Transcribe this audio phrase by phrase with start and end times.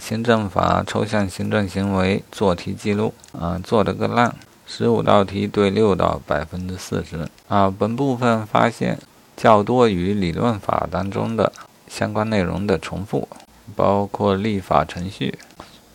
[0.00, 4.34] 行政法抽象行政行为做题记录啊，做了个烂，
[4.66, 7.72] 十五道题对六道，百分之四十啊。
[7.78, 8.98] 本部分发现
[9.36, 11.52] 较多与理论法当中的
[11.86, 13.28] 相关内容的重复，
[13.76, 15.38] 包括立法程序，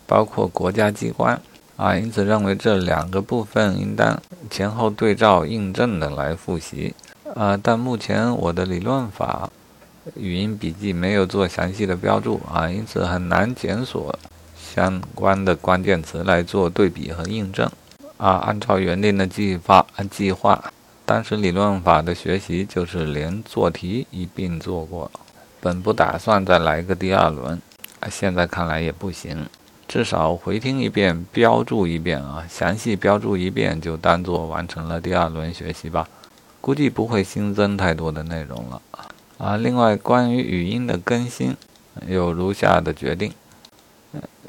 [0.06, 1.40] 包括国家机关
[1.76, 6.94] 啊，因此认为这两个部分应当前后对照印证的来复习
[7.34, 7.58] 啊。
[7.60, 9.50] 但目前我的理论法。
[10.14, 14.16] 语音笔记没有做详细的标注啊，因此很难检索
[14.56, 17.68] 相关的关键词来做对比和印证
[18.16, 18.36] 啊。
[18.46, 20.72] 按照原定的计划，计划
[21.04, 25.10] 当时理论法的学习就是连做题一并做过，
[25.60, 27.60] 本不打算再来个第二轮
[28.00, 28.08] 啊。
[28.08, 29.46] 现在看来也不行，
[29.88, 36.08] 至少回听一遍，标注一遍啊，详细标注一遍就当做完成了第二轮学习吧。
[36.60, 38.80] 估计不会新增太多的内容了。
[39.38, 41.54] 啊，另外关于语音的更新，
[42.06, 43.32] 有如下的决定：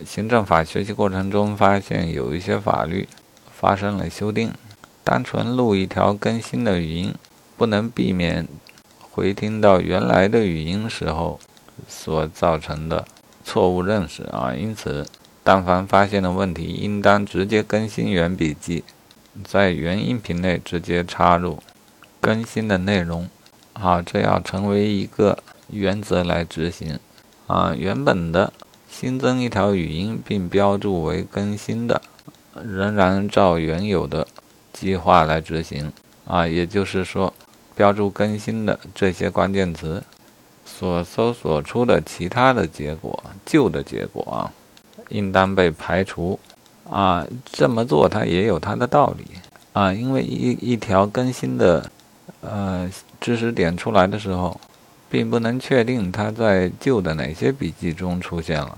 [0.05, 3.07] 行政法学习过程中发现有一些法律
[3.51, 4.53] 发生了修订，
[5.03, 7.13] 单纯录一条更新的语音，
[7.57, 8.47] 不能避免
[9.11, 11.37] 回听到原来的语音时候
[11.87, 13.05] 所造成的
[13.43, 14.53] 错误认识啊。
[14.55, 15.05] 因此，
[15.43, 18.85] 但凡发现的问题，应当直接更新原笔记，
[19.43, 21.61] 在原音频内直接插入
[22.21, 23.27] 更新的内容。
[23.79, 25.37] 好，这要成为一个
[25.69, 26.97] 原则来执行。
[27.45, 28.51] 啊，原本的
[28.89, 32.01] 新增一条语音并标注为更新的，
[32.65, 34.25] 仍然照原有的
[34.73, 35.93] 计划来执行。
[36.25, 37.31] 啊，也就是说，
[37.75, 40.03] 标注更新的这些关键词
[40.65, 44.51] 所搜索出的其他的结果，旧的结果啊，
[45.09, 46.39] 应当被排除。
[46.89, 49.25] 啊，这么做它也有它的道理。
[49.73, 51.91] 啊，因为一一条更新的。
[52.41, 52.89] 呃，
[53.19, 54.59] 知识点出来的时候，
[55.09, 58.77] 并不能确定它在旧的哪些笔记中出现了。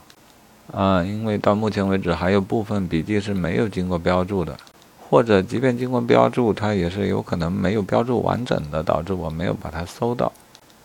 [0.72, 4.56] 啊，因为到目前为止还有部分笔记是没有经过标注的，
[5.10, 10.32] 或者即便经过标注，它也是有可能没有标注完整的，导致我没有把它搜到。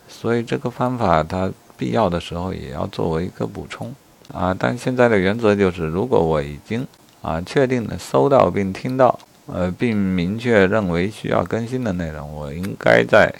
[0.09, 3.93] 所以这个方法它必要的时候也要作为一个补充。
[4.33, 6.87] 啊，但现在的原则就是，如果我已经
[7.21, 9.19] 啊确定的搜到并听到。
[9.47, 13.33] 呃，并明确认为需要更新的内容，我应该在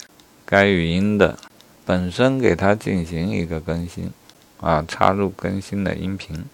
[0.45, 1.37] 该语音的
[1.85, 4.11] 本身给它进行一个更新，
[4.59, 6.45] 啊，插入更新的音频。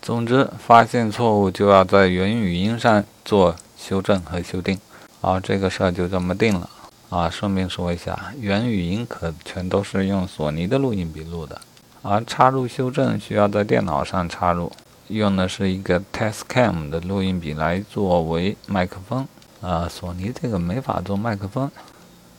[0.00, 4.76] 总之，发现错误就要在原语音上做修正和修订。
[5.20, 6.68] 好，这个事儿就这么定了。
[7.08, 11.60] 啊，顺便说一下，原语音可全都是用索尼的录音笔录的，
[12.02, 14.72] 而插入修正需要在电脑上插入。
[15.12, 19.26] 用的是一个 Tascam 的录音笔来作为麦克风，
[19.60, 21.70] 啊，索尼这个没法做麦克风，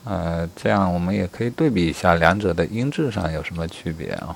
[0.04, 4.36] 呃，这样我们也可以对比一下两者的音质上有什么区别啊。